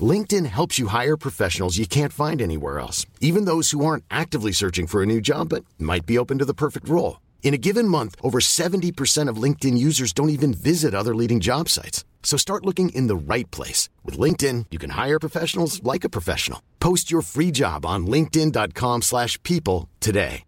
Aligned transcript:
LinkedIn 0.00 0.46
helps 0.46 0.78
you 0.78 0.88
hire 0.88 1.16
professionals 1.16 1.78
you 1.78 1.86
can't 1.86 2.12
find 2.12 2.42
anywhere 2.42 2.80
else, 2.80 3.06
even 3.20 3.44
those 3.44 3.70
who 3.70 3.84
aren't 3.84 4.04
actively 4.10 4.50
searching 4.50 4.88
for 4.88 5.02
a 5.02 5.06
new 5.06 5.20
job 5.20 5.50
but 5.50 5.64
might 5.78 6.06
be 6.06 6.18
open 6.18 6.38
to 6.38 6.44
the 6.44 6.54
perfect 6.54 6.88
role. 6.88 7.20
In 7.44 7.54
a 7.54 7.58
given 7.58 7.86
month, 7.86 8.16
over 8.22 8.40
70% 8.40 9.28
of 9.28 9.36
LinkedIn 9.36 9.78
users 9.78 10.12
don't 10.12 10.30
even 10.30 10.52
visit 10.52 10.94
other 10.94 11.14
leading 11.14 11.38
job 11.38 11.68
sites. 11.68 12.04
So 12.24 12.36
start 12.36 12.64
looking 12.64 12.88
in 12.88 13.06
the 13.06 13.14
right 13.14 13.48
place. 13.52 13.88
With 14.02 14.18
LinkedIn, 14.18 14.66
you 14.72 14.78
can 14.80 14.90
hire 14.90 15.20
professionals 15.20 15.80
like 15.84 16.02
a 16.02 16.08
professional. 16.08 16.60
Post 16.80 17.12
your 17.12 17.22
free 17.22 17.52
job 17.52 17.86
on 17.86 18.06
linkedin.com 18.06 19.02
slash 19.02 19.40
people 19.44 19.88
today. 20.00 20.42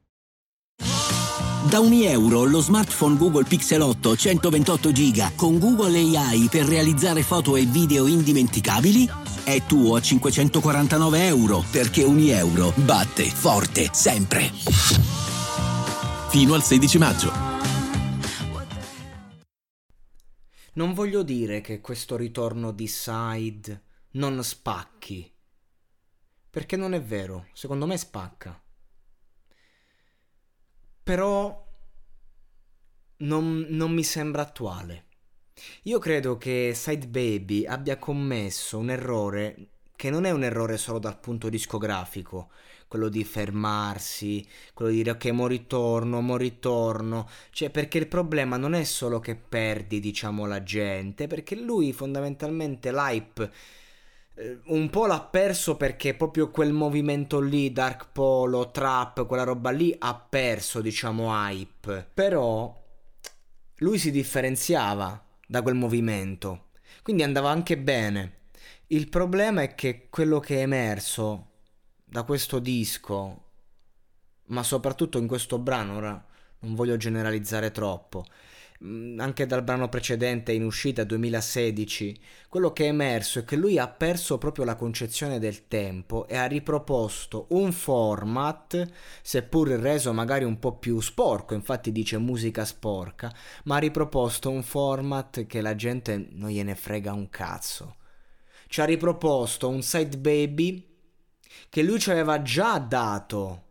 Da 1.69 1.81
ogni 1.81 2.07
euro 2.07 2.45
lo 2.45 2.63
smartphone 2.63 3.17
Google 3.17 3.43
Pixel 3.43 3.83
8 3.83 4.15
128 4.15 4.93
GB 4.93 5.35
con 5.35 5.59
Google 5.59 5.97
AI 5.97 6.47
per 6.49 6.65
realizzare 6.65 7.25
foto 7.25 7.57
e 7.57 7.65
video 7.65 8.07
indimenticabili 8.07 9.26
è 9.47 9.63
tuo 9.63 9.95
a 9.95 10.01
549 10.01 11.25
euro 11.25 11.63
perché 11.71 12.03
ogni 12.03 12.31
euro 12.31 12.73
batte 12.85 13.23
forte 13.27 13.91
sempre. 13.93 14.51
Fino 16.31 16.55
al 16.55 16.65
16 16.65 16.99
maggio. 16.99 17.31
Non 20.73 20.95
voglio 20.95 21.23
dire 21.23 21.61
che 21.61 21.81
questo 21.81 22.17
ritorno 22.17 22.73
di 22.73 22.89
Side 22.89 23.83
non 24.13 24.43
spacchi. 24.43 25.33
Perché 26.51 26.77
non 26.77 26.93
è 26.93 27.01
vero, 27.01 27.47
secondo 27.53 27.87
me 27.87 27.97
spacca. 27.97 28.61
Però 31.05 31.65
non, 33.19 33.67
non 33.69 33.93
mi 33.93 34.03
sembra 34.03 34.43
attuale. 34.43 35.06
Io 35.85 35.99
credo 35.99 36.37
che 36.37 36.73
Side 36.75 37.07
Baby 37.07 37.65
abbia 37.65 37.97
commesso 37.97 38.77
un 38.79 38.91
errore 38.91 39.69
che 39.97 40.11
non 40.11 40.25
è 40.25 40.31
un 40.31 40.45
errore 40.45 40.77
solo 40.77 40.99
dal 40.99 41.19
punto 41.19 41.49
discografico, 41.49 42.51
quello 42.89 43.09
di 43.09 43.25
fermarsi, 43.25 44.47
quello 44.75 44.91
di 44.91 44.99
dire 44.99 45.13
ok, 45.13 45.25
mo 45.27 45.47
ritorno, 45.47 46.21
mo 46.21 46.37
ritorno, 46.37 47.29
cioè 47.51 47.71
perché 47.71 47.99
il 47.99 48.07
problema 48.07 48.57
non 48.57 48.75
è 48.75 48.85
solo 48.85 49.21
che 49.21 49.37
perdi, 49.37 50.01
diciamo, 50.01 50.45
la 50.45 50.63
gente, 50.63 51.27
perché 51.27 51.57
lui 51.57 51.93
fondamentalmente 51.93 52.93
l'hype 52.93 53.51
eh, 54.35 54.59
un 54.67 54.91
po' 54.91 55.07
l'ha 55.07 55.23
perso 55.23 55.77
perché 55.77 56.15
proprio 56.15 56.51
quel 56.51 56.73
movimento 56.73 57.41
lì, 57.41 57.73
Dark 57.73 58.09
Polo, 58.13 58.71
Trap, 58.71 59.25
quella 59.27 59.45
roba 59.45 59.71
lì 59.71 59.95
ha 59.99 60.15
perso, 60.15 60.83
diciamo, 60.83 61.33
hype. 61.33 62.07
Però 62.13 62.85
lui 63.77 63.99
si 63.99 64.11
differenziava 64.11 65.26
da 65.47 65.63
quel 65.63 65.75
movimento, 65.75 66.71
quindi 67.03 67.23
andava 67.23 67.51
anche 67.51 67.79
bene. 67.79 68.33
Il 68.89 69.09
problema 69.09 69.63
è 69.63 69.75
che 69.75 70.09
quello 70.11 70.41
che 70.41 70.59
è 70.59 70.63
emerso 70.63 71.51
da 72.05 72.25
questo 72.25 72.59
disco, 72.59 73.45
ma 74.47 74.63
soprattutto 74.63 75.19
in 75.19 75.27
questo 75.27 75.59
brano, 75.59 75.97
ora 75.97 76.25
non 76.61 76.75
voglio 76.75 76.97
generalizzare 76.97 77.71
troppo, 77.71 78.25
anche 78.81 79.47
dal 79.47 79.63
brano 79.63 79.89
precedente 79.89 80.53
in 80.53 80.65
uscita 80.65 81.05
2016, 81.05 82.21
quello 82.49 82.73
che 82.73 82.85
è 82.85 82.89
emerso 82.89 83.39
è 83.39 83.45
che 83.45 83.57
lui 83.57 83.79
ha 83.79 83.89
perso 83.89 84.39
proprio 84.39 84.65
la 84.65 84.77
concezione 84.77 85.39
del 85.39 85.67
tempo 85.67 86.27
e 86.29 86.37
ha 86.37 86.45
riproposto 86.47 87.47
un 87.51 87.73
format, 87.73 88.87
seppur 89.23 89.69
reso 89.69 90.13
magari 90.13 90.45
un 90.45 90.59
po' 90.59 90.77
più 90.77 91.01
sporco, 91.01 91.55
infatti 91.55 91.93
dice 91.93 92.19
musica 92.19 92.65
sporca, 92.65 93.35
ma 93.65 93.77
ha 93.77 93.79
riproposto 93.79 94.51
un 94.51 94.63
format 94.63 95.47
che 95.47 95.61
la 95.61 95.75
gente 95.75 96.29
non 96.33 96.51
gliene 96.51 96.75
frega 96.75 97.13
un 97.13 97.31
cazzo. 97.31 97.97
Ci 98.69 98.81
ha 98.81 98.85
riproposto 98.85 99.69
un 99.69 99.83
side 99.83 100.19
baby 100.19 100.95
che 101.71 101.83
lui 101.83 101.99
ci 101.99 102.11
aveva 102.11 102.43
già 102.43 102.79
dato, 102.79 103.63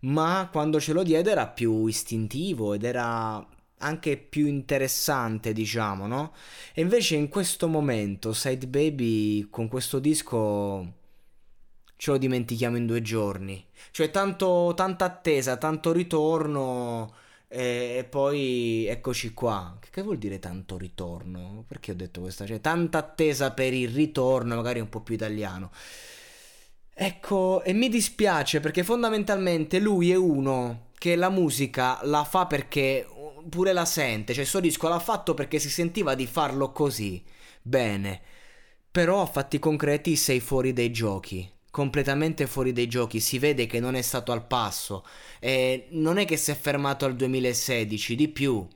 ma 0.00 0.48
quando 0.50 0.80
ce 0.80 0.92
lo 0.92 1.02
diede 1.02 1.30
era 1.30 1.46
più 1.46 1.86
istintivo 1.86 2.72
ed 2.72 2.84
era 2.84 3.46
anche 3.80 4.16
più 4.16 4.46
interessante, 4.46 5.52
diciamo, 5.52 6.06
no? 6.06 6.32
E 6.72 6.80
invece 6.80 7.16
in 7.16 7.28
questo 7.28 7.68
momento 7.68 8.32
Side 8.32 8.66
Baby 8.66 9.48
con 9.50 9.68
questo 9.68 9.98
disco 9.98 10.94
ce 11.96 12.10
lo 12.10 12.16
dimentichiamo 12.16 12.76
in 12.76 12.86
due 12.86 13.02
giorni. 13.02 13.62
Cioè 13.90 14.10
tanto, 14.10 14.72
tanta 14.74 15.04
attesa, 15.04 15.56
tanto 15.56 15.92
ritorno 15.92 17.12
e, 17.46 18.06
poi 18.08 18.86
eccoci 18.86 19.34
qua. 19.34 19.76
Che, 19.80 19.88
che, 19.90 20.02
vuol 20.02 20.18
dire 20.18 20.38
tanto 20.38 20.78
ritorno? 20.78 21.64
Perché 21.66 21.92
ho 21.92 21.94
detto 21.94 22.20
questa? 22.20 22.46
Cioè 22.46 22.60
tanta 22.60 22.98
attesa 22.98 23.52
per 23.52 23.74
il 23.74 23.90
ritorno, 23.90 24.54
magari 24.54 24.80
un 24.80 24.88
po' 24.88 25.00
più 25.00 25.14
italiano. 25.14 25.70
Ecco, 26.94 27.62
e 27.64 27.72
mi 27.72 27.88
dispiace 27.88 28.60
perché 28.60 28.84
fondamentalmente 28.84 29.78
lui 29.78 30.10
è 30.10 30.16
uno 30.16 30.88
che 30.96 31.16
la 31.16 31.30
musica 31.30 31.98
la 32.02 32.24
fa 32.24 32.46
perché 32.46 33.06
pure 33.48 33.72
la 33.72 33.84
sente, 33.84 34.32
cioè 34.32 34.42
il 34.42 34.48
suo 34.48 34.60
disco 34.60 34.88
l'ha 34.88 34.98
fatto 34.98 35.34
perché 35.34 35.58
si 35.58 35.70
sentiva 35.70 36.14
di 36.14 36.26
farlo 36.26 36.72
così. 36.72 37.22
Bene. 37.62 38.20
Però 38.90 39.22
a 39.22 39.26
fatti 39.26 39.58
concreti 39.58 40.16
sei 40.16 40.40
fuori 40.40 40.72
dai 40.72 40.90
giochi. 40.90 41.48
Completamente 41.70 42.46
fuori 42.46 42.72
dai 42.72 42.88
giochi, 42.88 43.20
si 43.20 43.38
vede 43.38 43.66
che 43.66 43.78
non 43.78 43.94
è 43.94 44.02
stato 44.02 44.32
al 44.32 44.46
passo. 44.46 45.04
E 45.38 45.86
non 45.90 46.18
è 46.18 46.24
che 46.24 46.36
si 46.36 46.50
è 46.50 46.54
fermato 46.54 47.04
al 47.04 47.14
2016, 47.14 48.16
di 48.16 48.28
più. 48.28 48.66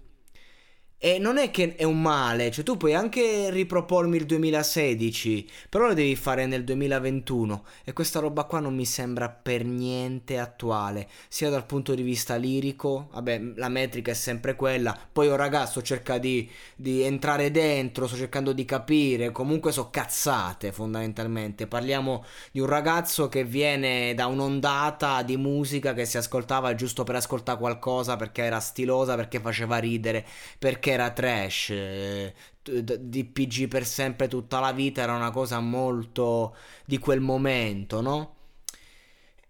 E 1.05 1.19
non 1.19 1.37
è 1.37 1.51
che 1.51 1.75
è 1.77 1.85
un 1.85 2.01
male, 2.01 2.51
cioè 2.51 2.65
tu 2.65 2.79
puoi 2.79 2.95
anche 2.95 3.51
ripropormi 3.51 4.17
il 4.17 4.25
2016, 4.25 5.47
però 5.69 5.89
lo 5.89 5.93
devi 5.93 6.17
fare 6.17 6.47
nel 6.47 6.65
2021 6.65 7.63
e 7.85 7.93
questa 7.93 8.21
roba 8.21 8.45
qua 8.45 8.61
non 8.61 8.75
mi 8.75 8.87
sembra 8.87 9.29
per 9.29 9.67
niente 9.67 10.39
attuale, 10.39 11.07
sia 11.29 11.51
dal 11.51 11.67
punto 11.67 11.95
di 11.95 12.01
vista 12.01 12.37
lirico, 12.37 13.11
vabbè 13.13 13.39
la 13.57 13.69
metrica 13.69 14.13
è 14.13 14.15
sempre 14.15 14.57
quella, 14.57 14.99
poi 15.13 15.29
un 15.29 15.37
ragazzo 15.37 15.83
cerca 15.83 16.17
di, 16.17 16.51
di 16.75 17.03
entrare 17.03 17.51
dentro, 17.51 18.07
sto 18.07 18.17
cercando 18.17 18.55
di 18.55 18.65
capire, 18.65 19.31
comunque 19.31 19.73
so 19.73 19.91
cazzate 19.91 20.73
fondamentalmente, 20.73 21.67
parliamo 21.67 22.25
di 22.51 22.61
un 22.61 22.67
ragazzo 22.67 23.29
che 23.29 23.45
viene 23.45 24.15
da 24.15 24.25
un'ondata 24.25 25.21
di 25.21 25.37
musica 25.37 25.93
che 25.93 26.07
si 26.07 26.17
ascoltava 26.17 26.75
giusto 26.75 27.05
per 27.05 27.17
ascoltare 27.17 27.59
qualcosa 27.59 28.17
perché 28.17 28.45
era 28.45 28.59
stilosa, 28.59 29.17
perché 29.17 29.39
faceva 29.39 29.77
ridere, 29.77 30.25
perché 30.59 30.94
era 30.95 31.11
trash, 31.11 31.71
eh, 31.71 32.35
DPG 32.63 33.69
per 33.69 33.85
sempre 33.87 34.29
tutta 34.29 34.61
la 34.61 34.73
vita 34.73 35.03
era 35.03 35.15
una 35.15 35.31
cosa 35.31 35.61
molto 35.61 36.57
di 36.85 36.99
quel 36.99 37.21
momento, 37.21 38.01
no? 38.01 38.35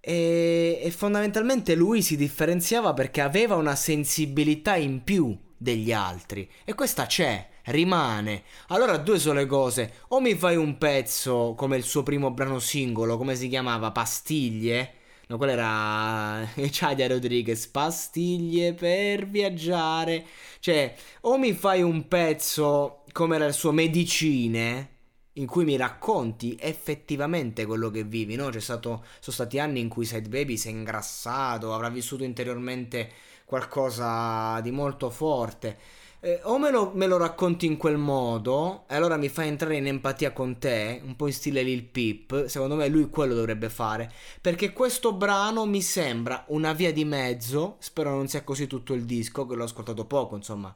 E, 0.01 0.81
e, 0.83 0.91
fondamentalmente 0.91 1.75
lui 1.75 2.03
si 2.03 2.17
differenziava 2.17 2.93
perché 2.93 3.23
aveva 3.23 3.55
una 3.55 3.75
sensibilità 3.75 4.77
in 4.77 5.03
più 5.03 5.35
degli 5.57 5.93
altri 5.93 6.49
e 6.65 6.75
questa 6.75 7.07
c'è, 7.07 7.49
rimane. 7.67 8.43
Allora 8.69 8.99
due 8.99 9.19
sono 9.19 9.39
le 9.39 9.47
cose, 9.47 9.95
o 10.09 10.21
mi 10.21 10.35
fai 10.35 10.57
un 10.57 10.77
pezzo 10.77 11.55
come 11.57 11.77
il 11.77 11.85
suo 11.85 12.03
primo 12.03 12.31
brano 12.33 12.59
singolo, 12.59 13.17
come 13.17 13.35
si 13.35 13.49
chiamava, 13.49 13.93
Pastiglie, 13.93 14.95
No, 15.35 15.37
quella 15.37 15.53
era 15.53 16.49
Chadia 16.71 17.09
Rodriguez, 17.09 17.67
pastiglie 17.67 18.73
per 18.75 19.27
viaggiare. 19.29 20.25
Cioè, 20.61 20.95
o 21.23 21.37
mi 21.39 21.53
fai 21.55 21.83
un 21.83 22.07
pezzo 22.07 23.03
come 23.13 23.35
era 23.37 23.47
il 23.47 23.53
suo 23.53 23.73
Medicine, 23.73 24.89
in 25.35 25.47
cui 25.47 25.65
mi 25.65 25.77
racconti 25.77 26.57
effettivamente 26.61 27.67
quello 27.67 27.91
che 27.91 28.05
vivi, 28.05 28.37
no? 28.37 28.49
C'è 28.51 28.61
stato, 28.61 29.05
sono 29.19 29.35
stati 29.35 29.59
anni 29.59 29.81
in 29.81 29.89
cui 29.89 30.05
Side 30.05 30.29
Baby 30.29 30.57
si 30.57 30.69
è 30.69 30.71
ingrassato, 30.71 31.75
avrà 31.75 31.89
vissuto 31.89 32.23
interiormente 32.23 33.11
qualcosa 33.45 34.61
di 34.61 34.71
molto 34.71 35.11
forte. 35.11 35.77
Eh, 36.25 36.41
o 36.45 36.57
me 36.57 36.71
lo, 36.71 36.91
me 36.95 37.07
lo, 37.07 37.19
racconti 37.19 37.67
in 37.67 37.77
quel 37.77 37.99
modo, 37.99 38.85
e 38.89 38.95
allora 38.95 39.19
mi 39.19 39.29
fai 39.29 39.49
entrare 39.49 39.77
in 39.77 39.87
empatia 39.87 40.33
con 40.33 40.59
te, 40.59 41.03
un 41.05 41.17
po' 41.17 41.27
in 41.27 41.35
stile 41.35 41.63
Lil 41.63 41.85
Peep. 41.85 42.47
Secondo 42.47 42.77
me 42.77 42.89
lui 42.89 43.11
quello 43.11 43.35
dovrebbe 43.35 43.69
fare. 43.69 44.11
Perché 44.41 44.73
questo 44.73 45.13
brano 45.13 45.67
mi 45.67 45.83
sembra 45.83 46.43
una 46.49 46.73
via 46.73 46.95
di 46.95 47.05
mezzo. 47.05 47.77
Spero 47.79 48.09
non 48.09 48.27
sia 48.27 48.43
così 48.43 48.67
tutto 48.67 48.95
il 48.95 49.05
disco, 49.05 49.47
che 49.47 49.55
l'ho 49.55 49.65
ascoltato 49.65 50.07
poco, 50.07 50.35
insomma. 50.35 50.75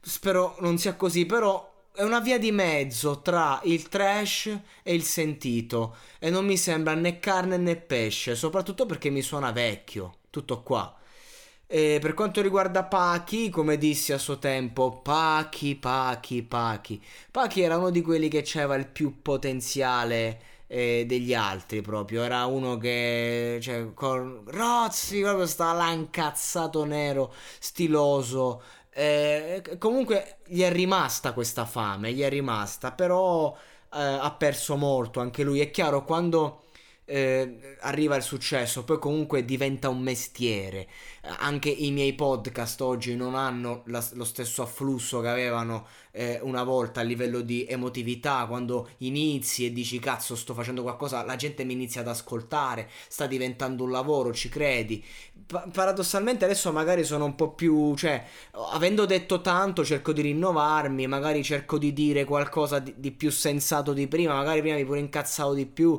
Spero 0.00 0.54
non 0.60 0.78
sia 0.78 0.94
così, 0.94 1.26
però 1.26 1.74
è 1.92 2.04
una 2.04 2.20
via 2.20 2.38
di 2.38 2.52
mezzo 2.52 3.20
tra 3.20 3.58
il 3.64 3.88
trash 3.88 4.46
e 4.84 4.94
il 4.94 5.02
sentito 5.02 5.96
e 6.20 6.30
non 6.30 6.46
mi 6.46 6.56
sembra 6.56 6.94
né 6.94 7.18
carne 7.18 7.56
né 7.56 7.74
pesce, 7.74 8.36
soprattutto 8.36 8.86
perché 8.86 9.10
mi 9.10 9.22
suona 9.22 9.50
vecchio, 9.50 10.18
tutto 10.30 10.62
qua. 10.62 10.97
E 11.70 11.98
per 12.00 12.14
quanto 12.14 12.40
riguarda 12.40 12.84
Pachi, 12.84 13.50
come 13.50 13.76
dissi 13.76 14.14
a 14.14 14.18
suo 14.18 14.38
tempo, 14.38 15.02
Pachi, 15.02 15.76
Pachi, 15.76 16.42
Pachi. 16.42 17.02
Pachi 17.30 17.60
era 17.60 17.76
uno 17.76 17.90
di 17.90 18.00
quelli 18.00 18.28
che 18.28 18.42
aveva 18.54 18.74
il 18.76 18.86
più 18.86 19.20
potenziale 19.20 20.40
eh, 20.66 21.04
degli 21.06 21.34
altri 21.34 21.82
proprio. 21.82 22.22
Era 22.22 22.46
uno 22.46 22.78
che, 22.78 23.58
cioè, 23.60 23.92
con 23.92 24.44
Rozzi, 24.46 25.20
proprio 25.20 25.46
stava 25.46 25.74
là 25.74 26.84
nero, 26.86 27.34
stiloso. 27.58 28.62
Eh, 28.90 29.62
comunque 29.78 30.38
gli 30.46 30.62
è 30.62 30.72
rimasta 30.72 31.34
questa 31.34 31.66
fame, 31.66 32.12
gli 32.12 32.22
è 32.22 32.30
rimasta, 32.30 32.92
però 32.92 33.54
eh, 33.92 34.00
ha 34.00 34.30
perso 34.32 34.76
molto 34.76 35.20
anche 35.20 35.42
lui. 35.42 35.60
È 35.60 35.70
chiaro, 35.70 36.04
quando 36.04 36.62
eh, 37.08 37.76
arriva 37.80 38.16
il 38.16 38.22
successo, 38.22 38.84
poi 38.84 38.98
comunque 38.98 39.44
diventa 39.44 39.88
un 39.88 40.00
mestiere. 40.00 40.86
Anche 41.38 41.70
i 41.70 41.90
miei 41.90 42.12
podcast 42.12 42.80
oggi 42.82 43.16
non 43.16 43.34
hanno 43.34 43.82
la, 43.86 44.06
lo 44.12 44.24
stesso 44.24 44.62
afflusso 44.62 45.20
che 45.20 45.28
avevano 45.28 45.86
eh, 46.12 46.38
una 46.42 46.62
volta 46.64 47.00
a 47.00 47.02
livello 47.02 47.40
di 47.40 47.66
emotività. 47.66 48.44
Quando 48.46 48.90
inizi 48.98 49.64
e 49.64 49.72
dici 49.72 49.98
cazzo, 49.98 50.36
sto 50.36 50.52
facendo 50.52 50.82
qualcosa, 50.82 51.24
la 51.24 51.36
gente 51.36 51.64
mi 51.64 51.72
inizia 51.72 52.02
ad 52.02 52.08
ascoltare, 52.08 52.90
sta 53.08 53.26
diventando 53.26 53.84
un 53.84 53.90
lavoro, 53.90 54.32
ci 54.34 54.50
credi. 54.50 55.02
Pa- 55.46 55.66
paradossalmente 55.72 56.44
adesso 56.44 56.72
magari 56.72 57.04
sono 57.04 57.24
un 57.24 57.34
po' 57.34 57.52
più, 57.52 57.94
cioè, 57.96 58.22
avendo 58.72 59.06
detto 59.06 59.40
tanto, 59.40 59.82
cerco 59.82 60.12
di 60.12 60.20
rinnovarmi, 60.20 61.06
magari 61.06 61.42
cerco 61.42 61.78
di 61.78 61.94
dire 61.94 62.24
qualcosa 62.24 62.80
di, 62.80 62.92
di 62.98 63.12
più 63.12 63.30
sensato 63.30 63.94
di 63.94 64.06
prima, 64.08 64.34
magari 64.34 64.60
prima 64.60 64.76
mi 64.76 64.84
pure 64.84 64.98
incazzavo 64.98 65.54
di 65.54 65.64
più 65.64 65.98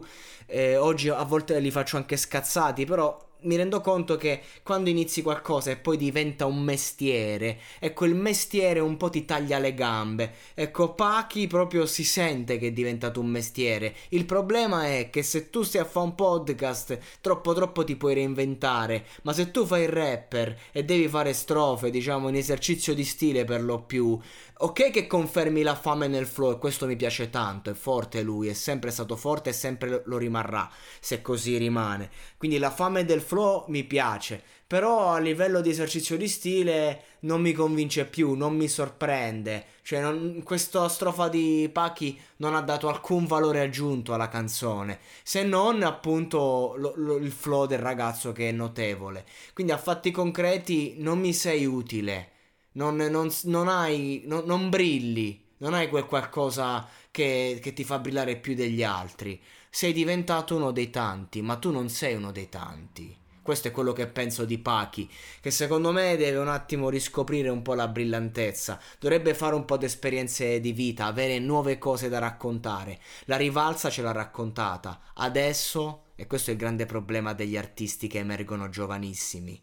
eh, 0.50 0.76
oggi 0.78 0.99
a 1.08 1.24
volte 1.24 1.60
li 1.60 1.72
faccio 1.72 1.98
anche 1.98 2.18
scazzati, 2.18 2.86
però 2.86 3.18
mi 3.42 3.56
rendo 3.56 3.80
conto 3.82 4.18
che 4.18 4.42
quando 4.64 4.90
inizi 4.90 5.22
qualcosa 5.22 5.72
e 5.72 5.78
poi 5.78 5.98
diventa 5.98 6.46
un 6.46 6.62
mestiere, 6.62 7.60
ecco 7.80 8.06
il 8.06 8.16
mestiere 8.16 8.80
un 8.80 8.98
po' 8.98 9.10
ti 9.10 9.26
taglia 9.26 9.60
le 9.60 9.74
gambe. 9.74 10.34
Ecco, 10.54 10.94
Pachi 10.94 11.48
proprio 11.48 11.86
si 11.86 12.04
sente 12.04 12.58
che 12.58 12.68
è 12.68 12.72
diventato 12.72 13.20
un 13.20 13.28
mestiere. 13.28 13.96
Il 14.10 14.26
problema 14.26 14.88
è 14.88 15.10
che 15.10 15.24
se 15.24 15.50
tu 15.50 15.64
stai 15.64 15.82
a 15.82 15.86
fare 15.86 16.06
un 16.06 16.16
podcast, 16.16 16.98
troppo 17.22 17.54
troppo 17.54 17.84
ti 17.84 17.96
puoi 17.96 18.14
reinventare, 18.14 19.06
ma 19.24 19.34
se 19.34 19.52
tu 19.52 19.66
fai 19.66 19.84
il 19.84 19.90
rapper 19.90 20.58
e 20.72 20.84
devi 20.84 21.08
fare 21.08 21.34
strofe, 21.34 21.90
diciamo 21.90 22.30
in 22.30 22.36
esercizio 22.36 22.94
di 22.94 23.06
stile 23.06 23.46
per 23.46 23.62
lo 23.62 23.82
più, 23.84 24.20
ok 24.62 24.92
che 24.92 25.08
confermi 25.08 25.62
la 25.62 25.76
fame 25.76 26.08
nel 26.08 26.26
flow 26.26 26.52
e 26.52 26.58
questo 26.58 26.86
mi 26.86 26.98
piace 26.98 27.30
tanto, 27.30 27.70
è 27.70 27.74
forte 27.74 28.22
lui, 28.22 28.50
è 28.50 28.54
sempre 28.54 28.92
stato 28.92 29.16
forte 29.16 29.52
e 29.52 29.54
sempre 29.54 30.02
lo 30.06 30.18
rimarrà, 30.18 30.70
se 31.00 31.22
così 31.22 31.58
rimane. 31.58 32.10
Quindi 32.38 32.58
la 32.58 32.72
fame 32.72 33.06
del 33.06 33.22
mi 33.68 33.84
piace, 33.84 34.42
però 34.66 35.14
a 35.14 35.20
livello 35.20 35.62
di 35.62 35.70
esercizio 35.70 36.16
di 36.16 36.28
stile 36.28 37.04
non 37.22 37.42
mi 37.42 37.54
convince 37.54 38.06
più, 38.06 38.34
non 38.34 38.56
mi 38.56 38.68
sorprende. 38.68 39.66
Cioè, 39.82 40.02
non, 40.02 40.42
questa 40.44 40.88
strofa 40.88 41.28
di 41.28 41.70
Pachi 41.72 42.20
non 42.38 42.56
ha 42.56 42.62
dato 42.62 42.88
alcun 42.88 43.26
valore 43.26 43.62
aggiunto 43.62 44.14
alla 44.14 44.30
canzone, 44.30 45.00
se 45.24 45.44
non 45.44 45.82
appunto 45.84 46.76
lo, 46.78 46.94
lo, 46.96 47.18
il 47.18 47.32
flow 47.32 47.66
del 47.66 47.80
ragazzo 47.80 48.32
che 48.32 48.50
è 48.50 48.52
notevole. 48.52 49.26
Quindi 49.54 49.74
a 49.74 49.78
fatti 49.78 50.12
concreti 50.12 50.96
non 51.00 51.20
mi 51.20 51.34
sei 51.34 51.66
utile, 51.66 52.32
non, 52.74 52.96
non, 52.96 53.30
non 53.44 53.68
hai, 53.68 54.24
non, 54.26 54.70
brilli, 54.70 55.44
non 55.58 55.74
hai 55.74 55.90
quel 55.90 56.06
qualcosa 56.06 56.88
che, 57.12 57.60
che 57.62 57.74
ti 57.74 57.84
fa 57.84 58.00
brillare 58.00 58.36
più 58.38 58.54
degli 58.56 58.84
altri 58.84 59.42
sei 59.70 59.94
diventato 59.94 60.56
uno 60.56 60.72
dei 60.72 60.90
tanti, 60.90 61.42
ma 61.42 61.58
tu 61.58 61.72
non 61.72 61.90
sei 61.90 62.16
uno 62.16 62.32
dei 62.32 62.50
tanti. 62.50 63.18
Questo 63.42 63.70
è 63.70 63.72
quello 63.72 63.94
che 63.94 64.08
penso 64.08 64.46
di 64.46 64.60
Pachi, 64.60 65.10
che 65.42 65.50
secondo 65.50 65.92
me 65.92 66.16
deve 66.18 66.38
un 66.38 66.50
attimo 66.50 66.90
riscoprire 66.90 67.50
un 67.50 67.64
po' 67.64 67.74
la 67.74 67.88
brillantezza, 67.88 68.80
dovrebbe 69.00 69.34
fare 69.34 69.56
un 69.56 69.66
po' 69.66 69.78
di 69.78 69.86
esperienze 69.86 70.60
di 70.60 70.72
vita, 70.72 71.06
avere 71.06 71.40
nuove 71.40 71.80
cose 71.80 72.10
da 72.10 72.20
raccontare. 72.20 73.00
La 73.26 73.38
rivalsa 73.38 73.90
ce 73.90 74.04
l'ha 74.04 74.12
raccontata, 74.12 75.00
adesso, 75.16 76.04
e 76.16 76.28
questo 76.28 76.52
è 76.52 76.54
il 76.54 76.60
grande 76.60 76.86
problema 76.86 77.34
degli 77.34 77.58
artisti 77.58 78.08
che 78.08 78.20
emergono 78.20 78.70
giovanissimi. 78.70 79.60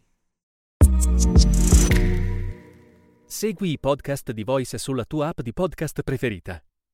Segui 3.25 3.71
i 3.71 3.79
podcast 3.79 4.31
di 4.31 4.43
Voice 4.43 4.77
sulla 4.77 5.05
tua 5.05 5.27
app 5.27 5.39
di 5.41 5.53
podcast 5.53 6.01
preferita. 6.01 6.61